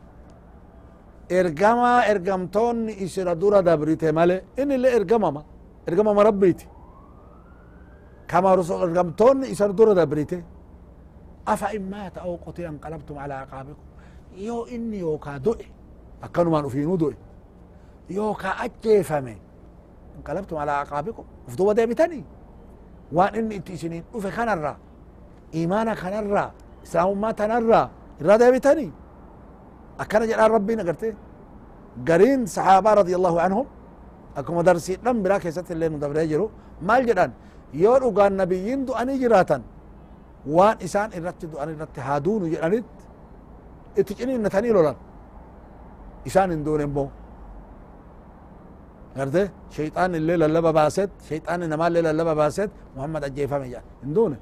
ارجما 1.31 2.11
ارجمتون 2.11 2.89
إسر 2.89 3.33
دورا 3.33 3.59
دبريت 3.61 4.05
مالي. 4.05 4.37
ان 4.59 4.71
اللي 4.71 4.95
ارجمما 4.95 5.43
ارجمما 5.89 6.21
ربيتي. 6.29 6.67
كما 8.27 8.55
رسول 8.55 8.81
ارجمتون 8.81 9.43
إسر 9.43 9.71
دورا 9.71 9.93
دبريت. 9.93 10.31
افا 11.47 11.75
ان 11.75 11.89
مات 11.89 12.17
أو 12.17 12.37
يو 14.37 14.65
اني 14.65 14.99
يوكا 14.99 15.37
دوئ 15.37 15.65
اكنوا 16.23 16.51
ما 16.51 16.61
نفينو 16.61 16.95
دوئ 16.95 17.13
يوكا 18.09 18.49
اجيفمي 18.49 19.37
انقلبتم 20.17 20.57
على 20.57 20.71
عقابكم 20.71 21.23
افضوا 21.47 21.73
ديبتني 21.73 22.23
waan 23.17 23.33
inni 23.39 23.55
itti 23.59 23.73
isinin 23.73 24.03
dhufe 24.13 24.29
kanarra 24.37 24.73
imaana 25.61 25.93
kanarra 26.01 26.45
islaamummaa 26.85 27.33
tanarra 27.39 27.81
irraa 28.21 28.37
deebitanii 28.41 28.91
akkana 30.03 30.25
jedhaan 30.29 30.51
rabbiin 30.55 30.79
agarte 30.83 31.09
gariin 32.07 32.41
saxaabaa 32.55 32.95
radi 33.01 33.13
allahu 33.19 33.37
anhum 33.45 33.65
akkuma 34.39 34.61
darsiidhan 34.67 35.17
biraa 35.23 35.39
keessatti 35.43 35.73
illee 35.75 35.89
nu 35.93 35.97
dabree 36.03 36.27
jiru 36.31 36.45
maal 36.87 37.03
jedhan 37.09 37.31
yoo 37.83 37.97
dhugaan 38.03 38.33
nabiyyiin 38.41 38.81
du'anii 38.87 39.17
jiraatan 39.23 39.61
waan 40.55 40.77
isaan 40.87 41.09
irratti 41.17 41.45
du'an 41.53 41.69
irratti 41.75 41.99
haa 42.07 42.19
duunu 42.25 42.45
itti 43.97 44.13
ciniinnatanii 44.19 44.73
lolan 44.77 44.95
isaan 46.25 46.51
hin 46.51 46.63
duune 46.65 46.83
immoo 46.89 47.09
garte 49.15 49.41
shayxaan 49.75 50.13
illee 50.19 50.37
lallaba 50.43 50.71
baaset 50.79 51.11
shayxaan 51.29 51.61
namallee 51.73 52.01
lallaba 52.07 52.33
baaset 52.41 52.71
muhammad 52.95 53.23
ajjeefame 53.27 53.67
jedhan 53.73 53.83
hin 54.03 54.11
duune 54.15 54.37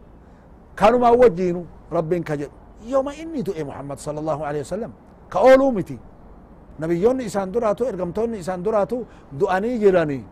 kanumaa 0.79 1.13
wajjiinu 1.21 1.61
rabbiin 1.97 2.23
ka 2.29 2.35
jedhu 2.41 2.55
yooma 2.91 3.11
inni 3.23 3.41
du'e 3.47 3.63
muhammad 3.69 3.97
sala 4.05 4.19
allahu 4.23 4.43
alehi 4.49 4.63
wasalam 4.65 4.91
ka 5.33 5.39
ooluu 5.49 5.71
miti 5.77 5.97
nabiyyoonni 6.79 7.23
isaan 7.29 7.49
duraatu 7.53 7.83
ergamtoonni 7.91 8.37
isaan 8.43 8.61
duraatu 8.65 8.97
du'anii 9.39 9.75
jiranii 9.83 10.23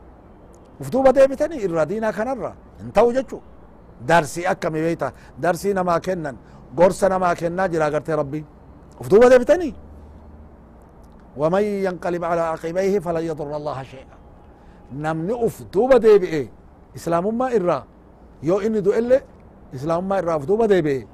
uf 0.81 0.87
duuba 0.93 1.09
deebitanii 1.17 1.59
irra 1.65 1.83
diinaa 1.89 2.11
kanarra 2.17 2.51
hin 2.81 2.91
ta'u 2.97 3.09
jechu 3.17 3.37
darsii 4.09 4.45
akkami 4.53 4.79
beeyta 4.85 5.07
darsii 5.43 5.73
namaa 5.79 5.99
kennan 6.07 6.35
gorsa 6.79 7.09
namaa 7.13 7.35
kennaa 7.41 7.67
jira 7.73 7.85
agartee 7.89 8.15
rabbiin 8.21 8.45
uf 8.99 9.09
duuba 9.09 9.29
deebitanii 9.29 9.73
ومن 11.37 11.63
ينقلب 11.63 12.23
على 12.23 12.41
عقبيه 12.41 12.99
فلن 12.99 13.23
يضر 13.23 13.55
الله 13.55 13.83
شيئا 13.83 14.15
deebi'e 15.99 16.47
islaamummaa 16.95 17.49
irraa 17.57 17.83
yoo 18.41 18.61
inni 18.61 18.81
du'elle 18.85 19.17
islaamummaa 19.73 20.19
irraa 20.21 20.37
uf 20.37 20.47
duuba 20.47 20.67
deebi'e 20.67 21.07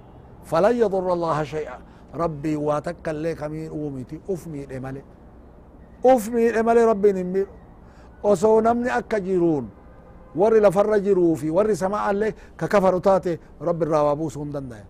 falan 0.43 0.75
yadurra 0.77 1.13
allaha 1.13 1.45
shay'a 1.45 1.77
rabbii 2.13 2.55
waa 2.55 2.81
takka 2.81 3.11
illee 3.11 3.35
kamiin 3.35 3.71
uumiti 3.71 4.21
uf 4.27 4.45
miidhe 4.47 4.79
male 4.79 5.01
uf 6.03 6.29
miidhe 6.29 6.61
male 6.63 6.85
rabbiin 6.85 7.17
hin 7.17 7.27
miidhu 7.27 7.53
osoo 8.23 8.61
namni 8.61 8.89
akka 8.89 9.19
jiruun 9.19 9.69
warri 10.35 10.59
lafarra 10.61 10.99
jiruu 10.99 11.35
fi 11.35 11.49
warri 11.49 11.75
sama'allee 11.75 12.33
ka 12.57 12.67
kafaru 12.67 12.99
taate 13.01 13.39
rabbi 13.61 13.85
irraa 13.85 14.03
waa 14.03 14.15
buusuu 14.15 14.43
hin 14.43 14.53
danda'e 14.53 14.83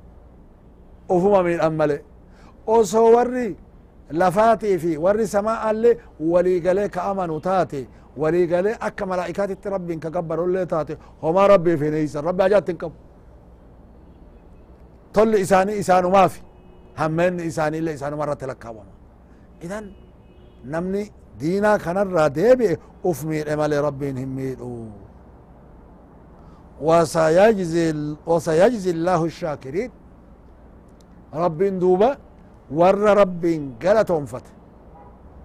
ufuma 1.10 1.44
miidhan 1.44 1.74
male 1.74 1.98
osoo 2.68 3.12
warri 3.16 3.58
lafaatii 4.12 4.78
fi 4.80 4.98
warri 4.98 5.28
sama'allee 5.28 5.98
waliigalee 6.20 6.90
ka 6.90 7.04
amanu 7.04 7.40
taate 7.40 7.88
waliigalee 8.18 8.76
akka 8.80 9.06
malaa'ikaatitti 9.06 9.70
rabbiin 9.70 10.00
ka 10.00 10.10
gabbarollee 10.10 10.66
taate 10.66 10.98
homaa 11.22 11.48
rabbiif 11.48 11.82
hin 11.82 11.94
eeysan 11.94 12.24
rabbi 12.26 12.44
ajaatti 12.44 12.72
hin 12.72 12.78
qabu 12.84 12.96
tolli 15.14 15.42
isaanii 15.42 15.78
isaanumaafi 15.84 16.42
hammeenni 16.96 17.44
isaaniillee 17.52 17.94
isaanuma 18.00 18.24
irratti 18.24 18.46
lakkaawama 18.52 18.92
idan 19.68 19.86
namni 20.76 21.04
diinaa 21.40 21.78
kanarraa 21.86 22.30
deebi'e 22.36 22.78
uf 23.04 23.24
miidhe 23.30 23.56
malee 23.56 23.82
rabbiin 23.88 24.18
hin 24.24 24.30
miidhu 24.40 24.72
وسيجزي 28.28 28.92
الله 28.92 29.26
الشاكرين 29.32 29.92
ربين 31.34 31.80
دوبا 31.80 32.18
ور 32.80 32.96
ربين 33.22 33.76
قلتهم 33.84 34.26
فته 34.26 34.54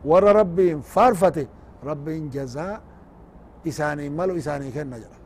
ور 0.04 0.24
ربين 0.40 0.80
فارفته 0.80 1.46
ربين 1.84 2.30
جزاء 2.30 2.80
إساني 3.68 4.08
ملو 4.08 4.36
إساني 4.36 4.70
كنا 4.70 4.98
جرا 5.02 5.18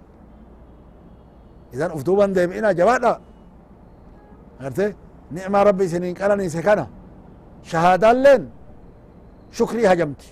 إذن 1.74 1.90
أفتوبا 1.96 2.26
ديمئنا 2.26 2.72
جوادا 2.72 3.20
غرتي 4.62 4.94
نعمة 5.36 5.62
ربي 5.62 5.88
سنين 5.88 6.14
قالني 6.14 6.48
سكنا 6.48 6.86
شهادة 7.62 8.12
لين 8.12 8.50
شكري 9.52 9.86
هجمتي. 9.92 10.30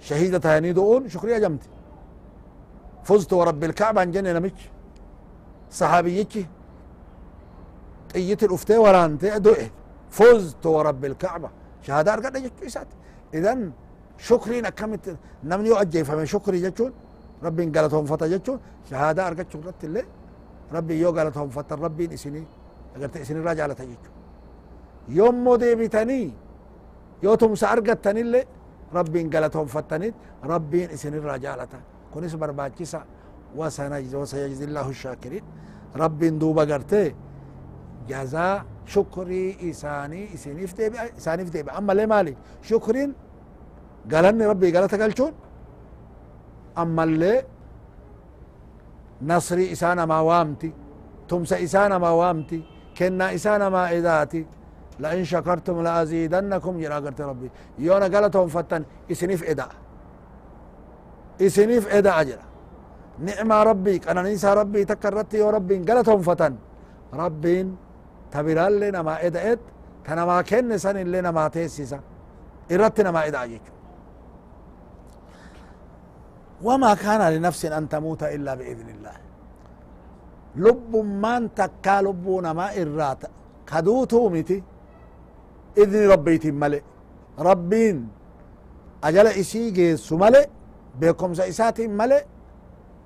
شهيدة 0.00 0.56
هاني 0.56 0.72
دؤون 0.72 1.08
شكري 1.08 1.36
هجمتي. 1.36 1.68
فزت 3.04 3.32
ورب 3.32 3.64
الكعبة 3.64 4.00
عن 4.00 4.10
جنة 4.10 4.32
نمج. 4.32 4.58
صحابيتي 5.70 6.46
طيت 8.14 8.42
الأفتي 8.42 8.76
ورانتي 8.76 9.38
دوئه 9.38 9.70
فزت 10.16 10.64
ورب 10.74 11.02
الكعبة. 11.10 11.50
شهادة 11.86 12.10
أرقد 12.14 12.34
جيسات 12.60 12.90
إذن 13.36 13.60
شكري 14.28 14.58
نكمت 14.66 15.06
نمني 15.50 15.68
يؤجي 15.72 16.00
فمن 16.08 16.26
شكري 16.34 16.58
جتشون 16.64 16.92
ربي 17.46 17.64
قالتهم 17.74 18.04
فتا 18.10 18.26
جتشون 18.32 18.58
شهادة 18.90 19.20
أرقد 19.28 19.46
شكرت 19.52 19.80
اللي 19.88 20.02
ربي 20.76 20.94
يو 21.02 21.10
قالتهم 21.16 21.48
فتا. 21.56 21.74
ربي 21.86 22.04
إسني 22.16 22.42
أقرت 22.96 23.16
إسني 23.16 23.40
راجعة 23.48 23.68
جتشون 23.68 24.14
يوم 25.18 25.36
مو 25.44 25.56
ديبتني 25.62 26.22
يو 27.24 27.34
تمسا 27.40 27.66
أرقدتني 27.72 28.20
اللي 28.26 28.42
ربي 28.98 29.20
قالتهم 29.32 29.66
فتني 29.74 30.08
ربي 30.52 30.80
إسني 30.94 31.18
راجعة 31.18 31.74
kunis 32.14 32.36
barbaachisa 32.38 33.00
wasayajzi 33.56 34.64
illahu 34.64 34.92
shaakiriin 38.08 38.22
rabbiin 38.22 38.54
duuba 38.54 38.54
gartee 38.54 38.60
jazaa 38.60 38.64
shukrii 38.86 39.56
isaanii 39.60 40.28
isiniif 40.34 40.76
deebi'a 40.76 41.04
isaaniif 41.18 41.52
deebi'a 41.52 41.74
ammallee 41.76 42.06
maali 42.06 42.36
shukriin 42.62 43.14
galanni 44.06 44.44
rabbii 44.46 44.72
galata 44.72 44.96
galchuun 44.96 45.34
ammallee 46.76 47.44
nasrii 49.20 49.70
isaa 49.70 49.94
namaa 49.94 50.22
waamti 50.22 50.74
tumsa 51.26 51.58
isaa 51.58 51.88
namaa 51.88 52.14
waamti 52.14 52.64
kennaa 52.94 53.30
isaa 53.30 53.58
namaa 53.58 53.90
edaati 53.90 54.46
لئن 55.00 55.24
شكرتم 55.24 55.82
لأزيدنكم 55.82 56.80
جرا 56.80 56.94
قرت 56.94 57.20
ربي 57.20 57.50
يونا 57.78 58.06
قالتهم 58.06 58.48
فتن 58.48 58.84
إسنيف 59.10 59.42
إداء 59.42 59.68
isiniif 61.40 61.86
eda'a 61.90 62.24
jedha 62.24 62.46
nicmaa 63.18 63.64
rabbii 63.64 63.98
qananiisaa 64.00 64.54
rabbii 64.54 64.86
takka 64.86 65.08
irratti 65.08 65.36
yoo 65.36 65.50
rabbiin 65.52 65.84
galatonfatan 65.84 66.54
rabbiin 67.12 67.68
ta 67.74 67.93
biraallee 68.42 68.90
namaa 68.98 69.18
eda'et 69.28 69.60
ta 70.04 70.14
namaa 70.14 70.42
kenne 70.50 70.78
san 70.78 70.96
illee 70.96 71.22
namaa 71.28 71.48
teessisa 71.50 71.98
irratti 72.74 73.02
namaa 73.08 73.24
eda'a 73.30 73.46
jechu 73.52 73.72
وما 76.64 76.94
كان 76.94 77.22
لنفس 77.32 77.64
أن 77.64 77.88
تموت 77.88 78.22
إلا 78.22 78.54
بإذن 78.54 78.88
الله 78.94 79.16
لب 80.64 80.92
من 80.96 81.54
تكا 81.54 81.96
لبونا 82.02 82.52
ما 82.58 82.66
إرات 82.82 83.22
كدوتو 83.70 84.28
متي 84.34 84.62
إذن 85.82 86.02
ربيتي 86.12 86.50
ملئ 86.62 86.82
ربين 87.48 87.96
أجل 89.04 89.26
إسي 89.26 89.70
جيسو 89.76 90.16
ملئ 90.16 90.46
beekomsa 91.00 91.44
isaatiin 91.46 91.90
male 91.90 92.26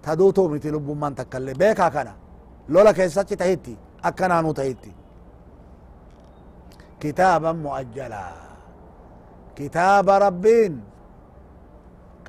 taduutuu 0.03 0.49
miti 0.49 0.73
lubbummaan 0.73 1.15
takkaillee 1.15 1.55
beekaa 1.55 1.91
kana 1.91 2.13
lola 2.69 2.93
keessachi 2.99 3.37
tahitti 3.37 3.79
akkanaanuu 4.09 4.55
tahitti 4.55 4.91
kitaaban 7.01 7.57
mu'ajjalaa 7.65 8.37
kitaaba 9.57 10.15
rabbiin 10.27 10.73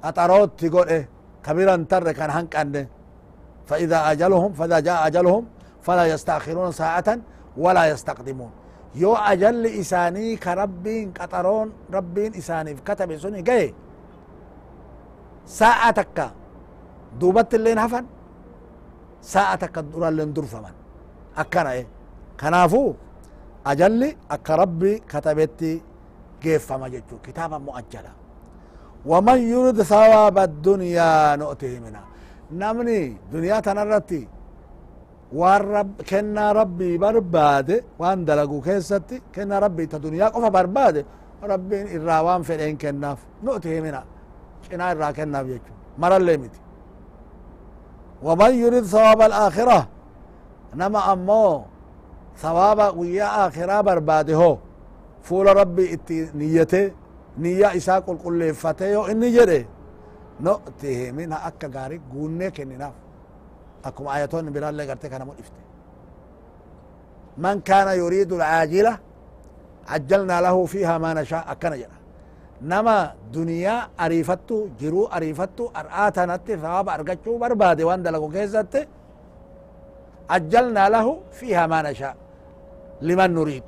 qaxarootti 0.02 0.68
godhe 0.76 1.00
kabiran 1.46 1.82
tarre 1.92 2.14
kan 2.20 2.32
hanqanne 2.38 2.84
فإذا 3.70 4.00
أجلهم 4.12 4.52
فإذا 4.58 4.80
جاء 4.80 5.08
أجلهم 5.08 5.44
فلا 5.86 6.06
يستأخرون 6.14 6.72
ساعة 6.72 7.10
ولا 7.58 7.84
يستقدمون. 7.94 8.52
يو 8.96 9.14
أجل 9.14 9.66
إساني 9.82 10.36
كربين 10.44 11.14
قطرون 11.14 11.68
ربين 11.94 12.32
إساني. 12.42 12.74
كتب 12.88 13.18
سني 13.18 13.42
جاي. 13.42 13.74
ساعة 15.46 15.92
تكا 15.92 16.28
دوبت 17.20 17.54
اللي 17.54 17.78
تكا 19.62 19.82
درا 19.82 20.10
اللي 20.10 20.26
ندرفمن 20.26 20.76
أكنا 21.38 21.72
إيه؟ 21.72 21.88
كنافو. 22.40 22.94
أجل 23.68 24.16
أكا 24.32 24.56
ربي 24.56 25.00
كتبتي 25.12 25.82
كيف 26.42 26.66
فما 26.66 26.88
جتو 26.88 27.16
كتابا 27.26 27.58
مؤجلا 27.58 28.12
ومن 29.06 29.40
يرد 29.52 29.82
ثواب 29.82 30.38
الدنيا 30.38 31.36
نؤته 31.36 31.80
منها 31.80 32.04
نمني 32.52 33.18
دنيا 33.34 33.60
تنرتي 33.60 34.28
rab 35.34 35.90
kennaa 36.10 36.54
rabbii 36.54 36.98
barbaade 36.98 37.84
waan 38.00 38.26
dalagu 38.26 38.62
keessatti 38.62 39.22
kennaa 39.32 39.60
rabbii 39.60 39.88
ta 39.88 40.00
duniyaa 40.00 40.32
qofa 40.32 40.50
barbaade 40.50 41.06
rabbiin 41.42 41.88
irraa 41.88 42.24
waan 42.24 42.44
fedheen 42.44 42.78
kennaaf 42.78 43.20
nuti 43.44 43.70
himina 43.70 44.04
cinaa 44.70 44.92
irraa 44.94 45.14
kennaaf 45.14 45.46
jechu 45.48 45.72
marallee 45.98 46.38
miti 46.38 46.60
waman 48.24 48.54
yurid 48.62 48.86
sawaaba 48.86 49.26
alaakhira 49.26 49.80
nama 50.76 51.00
ammoo 52.44 52.56
sawaaba 52.56 52.92
guyyaa 52.92 53.46
aakhiraa 53.46 53.84
barbaade 53.84 54.34
ho 54.34 54.60
fuula 55.22 55.54
rabbii 55.54 55.86
itti 55.86 56.30
niyyate 56.34 56.94
niyya 57.38 57.74
isaa 57.74 58.02
qulqulleeffate 58.02 58.92
yo 58.92 59.08
inni 59.12 59.32
jedhe 59.32 59.68
nu'ti 60.40 60.96
himina 60.96 61.44
akka 61.44 61.68
gaari 61.68 62.02
guunnee 62.12 62.52
kenninaaf 62.52 62.94
akkuma 63.84 64.14
ayatoonni 64.14 64.52
biraallee 64.52 64.88
gartee 64.88 65.10
kana 65.10 65.26
mudhifte 65.26 65.60
man 67.38 67.62
kaana 67.62 67.94
yuriidu 67.94 68.36
alcaajila 68.36 69.00
عجلنا 69.90 70.42
له 70.42 70.66
فيها 70.66 70.98
ما 70.98 71.14
نشاء 71.14 71.52
أكنا 71.52 71.76
جرا 71.76 71.98
نما 72.62 73.14
دنيا 73.34 73.88
أريفتو 74.00 74.68
جرو 74.80 75.06
أريفتو 75.06 75.72
أرآتا 75.76 76.26
نتي 76.26 76.58
ثواب 76.58 76.88
بربادي 77.42 77.84
وان 77.84 78.04
دلقو 78.04 78.30
كيزت 78.30 78.88
عجلنا 80.30 80.90
له 80.90 81.20
فيها 81.32 81.68
ما 81.68 81.82
نشاء 81.82 82.16
لمن 83.02 83.34
نريد. 83.34 83.64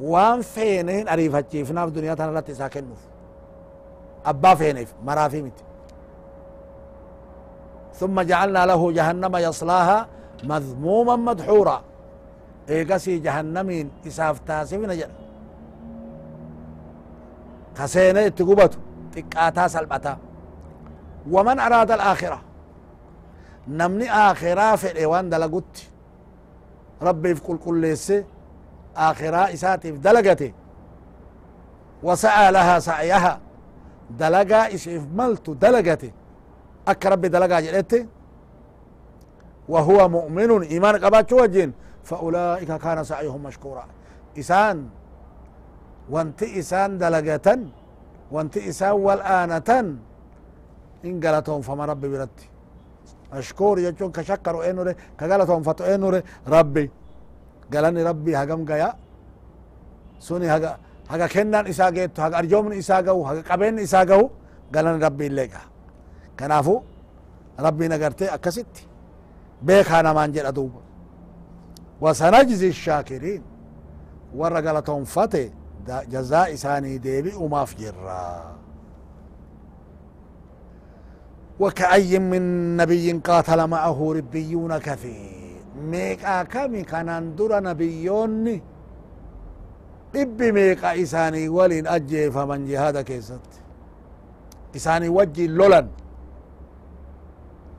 وان 0.00 0.40
فينهن 0.40 1.08
أريفتشي 1.08 1.64
فناف 1.64 1.88
دنيا 1.88 2.14
تنالتي 2.14 2.54
ساكنوف 2.54 2.98
أبا 4.26 4.54
فينيف 4.54 4.94
مرافي 5.04 5.42
متي 5.42 5.64
ثم 7.94 8.20
جعلنا 8.20 8.66
له 8.66 8.92
جهنم 8.92 9.36
يصلاها 9.36 10.06
مذموما 10.44 11.16
مدحورا. 11.16 11.82
ايقسي 12.68 13.18
جهنمين 13.18 13.90
إساف 14.06 14.38
تاسفنا 14.38 14.94
جل 14.94 15.10
كسينة 17.76 18.28
تقبتو 18.28 18.78
تقاتا 19.12 19.68
سلبتا. 19.68 20.18
ومن 21.30 21.60
أراد 21.60 21.90
الآخرة؟ 21.90 22.40
نمني 23.68 24.10
آخرة 24.12 24.76
في 24.76 24.90
الإيوان 24.90 25.30
دلقوت. 25.30 25.88
ربي 27.02 27.34
في 27.34 27.40
كل 27.40 27.80
ليسي 27.80 28.24
آخرة 28.96 29.52
إساتي 29.52 29.92
في 29.92 29.98
دلقتي. 29.98 30.54
وسعى 32.02 32.52
لها 32.52 32.78
سعيها 32.78 33.40
دلقا 34.10 34.74
إسيف 34.74 35.02
ملتو 35.14 35.54
دلقتي. 35.54 36.12
akka 36.86 37.10
rabbi 37.10 37.28
dalagaa 37.28 37.60
jedhetti 37.60 38.06
وهو 39.68 40.08
مؤمن 40.08 40.62
إيمان 40.62 40.96
قباتشو 41.04 41.42
وجين. 41.42 41.72
فأولئك 42.04 42.72
كان 42.72 43.04
سعيهم 43.04 43.42
مشكورا. 43.42 43.84
إسان 44.38 44.88
وانت 46.10 46.42
إسان 46.42 46.98
دلقة 46.98 47.58
وانت 48.30 48.56
إسان 48.56 48.92
والآنة 48.92 49.98
إن 51.04 51.20
قالتهم 51.20 51.60
فما 51.60 51.84
ربي 51.84 52.08
برتي. 52.08 52.48
مشكور 53.34 53.78
يجون 53.78 54.10
كشكروا 54.16 54.70
إنوري 54.70 54.94
كقالتهم 55.18 55.62
فتو 55.62 55.84
إنوري 55.84 56.22
ربي 56.54 56.90
قالني 57.72 58.02
ربي 58.02 58.32
هقم 58.36 58.60
قيا 58.70 58.90
سوني 60.26 60.46
هقا 60.54 60.72
هقا 61.10 61.26
كنان 61.26 61.64
إسا 61.66 61.86
قيتو 61.94 62.22
هقا 62.22 62.38
أرجومن 62.38 62.72
إسا 62.82 62.96
قو 63.06 63.18
هقا 63.28 63.40
قبين 63.50 63.78
إسا 63.78 64.00
قو 64.10 64.22
قالني 64.74 65.04
ربي 65.06 65.26
الليقا 65.26 65.62
kanaafu 66.40 66.74
rabbiin 67.66 67.92
agartee 67.96 68.28
akkasitti 68.36 68.82
beekaa 69.66 70.02
namaan 70.02 70.32
jedha 70.34 70.52
duuba 70.56 70.80
wasanajzi 72.00 72.72
shaakiriin 72.72 73.42
warra 74.40 74.60
galatoonfate 74.66 75.42
jazaa 76.12 76.46
isaanii 76.56 76.98
deebi'umaaf 77.06 77.70
jirra 77.80 78.20
وكأي 81.60 82.18
من 82.18 82.76
نبي 82.76 83.12
قاتل 83.12 83.66
معه 83.66 83.98
ربيون 84.16 84.78
كثير. 84.78 85.56
ميقا 85.90 86.42
كمي 86.42 86.82
كان 86.82 87.36
در 87.36 87.52
نبيوني 87.68 88.56
إبي 90.16 90.52
ميقا 90.52 91.02
إساني 91.02 91.48
ولين 91.48 91.86
أجي 91.86 92.30
فمن 92.30 92.66
جهاد 92.66 92.96
كيست. 93.08 93.46
إساني 94.76 95.08
وجي 95.08 95.46
لولن. 95.46 95.88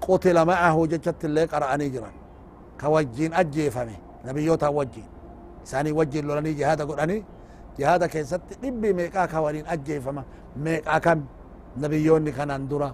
قتل 0.01 0.45
معه 0.45 0.77
ججت 0.85 1.25
اللي 1.25 1.45
قرأني 1.45 1.89
جرا 1.89 2.11
كوجين 2.81 3.33
أجي 3.33 3.71
فمي. 3.75 3.97
نبيوتا 4.25 4.67
وجين. 4.67 5.09
إساني 5.65 5.91
وجي 5.91 6.21
لولني 6.21 6.53
جهاد 6.53 6.81
قرأني. 6.89 7.17
جهاد 7.79 8.05
كيست. 8.05 8.41
إبي 8.63 8.93
ميقا 8.93 9.25
كوالين 9.25 9.65
أجي 9.73 10.01
فما. 10.01 10.23
ميقا 10.63 10.97
كم. 10.97 11.19
نبيوني 11.77 12.31
كان 12.31 12.67
درا 12.67 12.89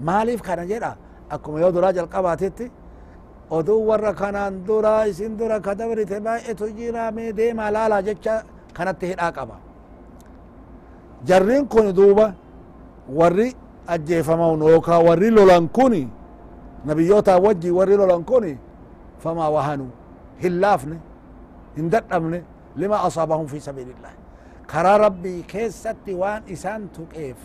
maaliif 0.00 0.42
kana 0.42 0.66
jedha 0.66 0.96
akkuma 1.30 1.60
yoo 1.60 1.72
duraa 1.72 1.92
jalqabaatetti 1.92 2.70
oduu 3.50 3.86
warra 3.88 4.12
kanaan 4.14 4.64
dura 4.66 5.06
isin 5.08 5.36
dura 5.38 5.60
ka 5.60 5.74
dabrite 5.74 6.20
baay'etu 6.20 6.66
jira 6.78 7.10
mee 7.16 7.32
deemaa 7.32 7.70
laalaa 7.70 8.02
jecha 8.02 8.34
kanatti 8.76 9.06
hidhaa 9.10 9.32
qaba 9.32 9.56
jarriin 11.24 11.66
kun 11.68 11.94
duuba 11.96 12.34
warri 13.18 13.54
ajjeefamaun 13.86 14.60
yookaa 14.60 15.00
warri 15.08 15.30
lolan 15.30 15.68
kun 15.68 16.10
nabiyyootaa 16.84 17.38
wajji 17.38 17.70
warri 17.70 17.96
lolan 17.96 18.24
kun 18.24 18.58
famaa 19.22 19.50
wahanu 19.50 19.86
hin 20.42 20.60
laafne 20.60 20.96
hin 21.76 21.90
dadhabne 21.90 22.42
lima 22.76 22.96
asaabahum 23.08 23.46
fi 23.46 23.60
sabiilillah 23.60 24.12
karaa 24.66 24.98
rabbii 24.98 25.42
keessatti 25.52 26.14
waan 26.14 26.42
isaan 26.46 26.88
tuqeef 26.96 27.36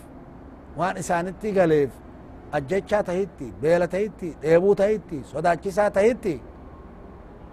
waan 0.77 0.97
isaanitti 0.97 1.51
galeef 1.51 1.89
ajjechaa 2.57 3.03
tahitti 3.09 3.47
beela 3.61 3.87
tahitti 3.93 4.27
dheebuu 4.41 4.75
tahitti 4.81 5.17
sodaachisaa 5.31 5.89
tahitti 5.97 6.33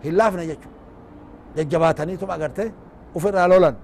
hin 0.04 0.14
laafne 0.18 0.44
jechu 0.50 0.68
jajjabaataniitum 1.56 2.30
agarte 2.36 2.64
ufirraa 3.20 3.48
lolan 3.52 3.76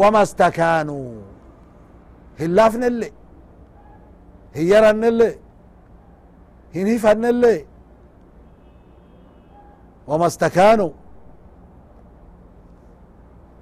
wama 0.00 0.22
stakaanuu 0.32 1.10
hin 2.40 2.56
laafnelle 2.56 3.08
hin 4.56 4.66
yarannelle 4.72 5.28
hin 6.74 6.86
hifannelle 6.94 7.54
wama 10.08 10.28
stakaanuu 10.38 10.92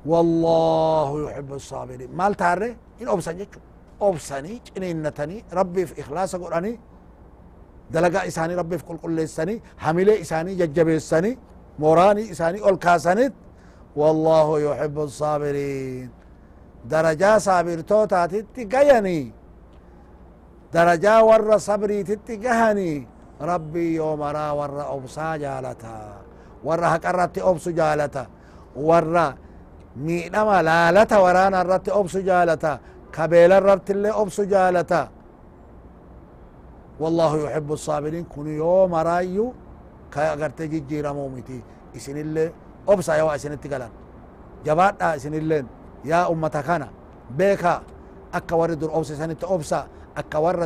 والله 0.06 1.10
يحب 1.30 1.50
الصابرين 1.60 2.10
مال 2.20 2.34
تاري 2.34 2.70
إن 3.02 3.08
أبسن 3.08 3.36
جيتشو 3.36 3.60
obsanii 4.08 4.60
ciniinnatanii 4.66 5.44
rabbiif 5.58 5.98
ikhlaasa 5.98 6.38
godhanii 6.42 6.76
dalagaa 7.92 8.24
isaanii 8.30 8.56
rabbiif 8.62 8.82
qulqulleessanii 8.88 9.58
hamilee 9.84 10.18
isaanii 10.24 10.56
jajjabeessanii 10.60 11.34
mooraanii 11.78 12.28
isaanii 12.34 12.62
ol 12.70 12.76
kaasanit 12.86 13.34
wallahu 13.96 14.56
yuxibu 14.66 15.08
saabiriin 15.08 16.10
darajaa 16.90 17.38
saabirtootaatitti 17.46 18.64
gayanii 18.74 19.24
darajaa 20.72 21.20
warra 21.24 21.58
sabriititti 21.58 22.36
gahanii 22.44 23.06
rabbii 23.40 23.94
yoo 23.96 24.16
maraa 24.16 24.54
warra 24.54 24.84
obsaa 24.96 25.36
jaalata 25.38 25.92
warra 26.64 26.88
haqarratti 26.94 27.40
obsu 27.42 27.70
jaalata 27.72 28.26
warra 28.88 29.26
miidhama 29.96 30.62
laalata 30.68 31.16
waraana 31.24 31.60
irratti 31.64 31.90
obsu 32.00 32.22
jaalata 32.28 32.78
كبيل 33.12 33.52
الربت 33.52 33.90
اللي 33.90 34.10
أبسو 34.10 34.44
جالتا. 34.44 35.02
والله 37.00 37.32
يحب 37.44 37.72
الصابرين 37.72 38.24
كن 38.24 38.46
يوم 38.46 38.94
رايو 38.94 39.46
كأغرت 40.12 40.62
جيجيرا 40.62 41.12
مومتي. 41.12 41.60
إسن 41.96 42.16
اللي 42.16 42.52
أبسا 42.88 43.14
يوا 43.20 43.34
إسن 43.34 43.52
التقلان. 43.52 43.92
جبات 44.66 45.02
إسن 45.02 45.34
اللين 45.34 45.66
يا 46.04 46.30
أمتا 46.32 46.60
كان. 46.60 46.82
بيكا. 47.38 47.82
أكا 48.34 48.54
ورد 48.56 48.84
أبسا 48.84 49.14
سنة 49.14 49.36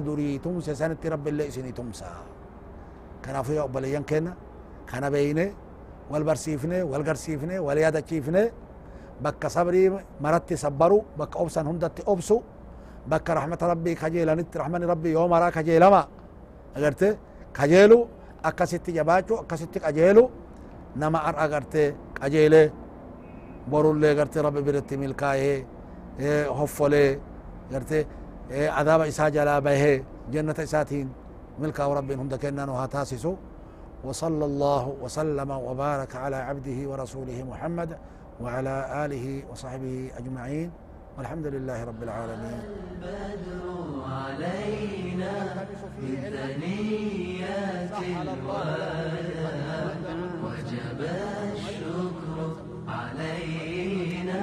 durii 0.06 0.38
tumse 0.38 0.74
sanitti 0.74 1.08
rabbi 1.08 1.28
illee 1.30 1.46
isinii 1.46 1.72
tumsa 1.72 2.06
kanaafuu 3.22 3.54
yaa 3.54 3.64
obboleeyyan 3.64 4.04
kenna 4.04 4.32
kana 4.86 5.10
beeyne 5.10 5.54
wal 6.10 6.24
barsiifne 6.24 6.82
wal 6.82 7.02
garsiifne 7.02 7.58
wal 7.58 7.78
yaadachiifne 7.78 8.42
bakka 9.22 9.48
sabrii 9.50 9.90
maratti 10.20 10.56
sabbaru 10.56 10.98
bakka 11.18 11.38
obsan 11.38 11.66
hundatti 11.66 12.02
obsu 12.06 12.42
bakka 13.06 13.34
rahmata 13.34 13.66
rabbii 13.72 13.94
kajeelanitti 13.94 14.58
rahmani 14.58 14.86
rabbii 14.86 15.12
yoo 15.12 15.28
maraa 15.28 15.50
kajeelama 15.50 16.06
agarte 16.76 17.18
kajeelu 17.52 17.98
akkasitti 18.42 18.92
jabaachu 18.92 19.34
akkasitti 19.42 19.78
qajeelu 19.80 20.30
nama 20.96 21.18
ar 21.28 21.34
agarte 21.44 21.94
qajeele 22.20 22.72
borullee 23.70 24.14
garte 24.14 24.42
rabbi 24.42 24.62
biratti 24.62 24.96
milkaa'ee 24.96 25.56
hoffolee 26.58 27.18
garte 27.72 28.06
عذاب 28.78 29.00
إساء 29.00 29.28
جلا 29.36 29.58
به 29.58 30.04
جنة 30.32 30.54
إساتين 30.58 31.08
ملكا 31.58 31.84
ورب 31.84 32.10
هم 32.12 32.28
دكنا 32.28 32.64
وهاتاسسو 32.72 33.32
وصلى 34.04 34.44
الله 34.44 34.84
وسلم 35.02 35.50
وبارك 35.50 36.12
على 36.16 36.36
عبده 36.36 36.78
ورسوله 36.90 37.38
محمد 37.50 37.90
وعلى 38.40 39.04
آله 39.04 39.42
وصحبه 39.50 40.10
أجمعين 40.18 40.70
والحمد 41.18 41.46
لله 41.46 41.84
رب 41.84 42.02
العالمين. 42.02 42.60
البدر 43.02 43.64
علينا 44.10 45.32
الوداع 48.28 49.94
وجب 50.44 51.00
الشكر 51.54 52.56
علينا 52.88 54.40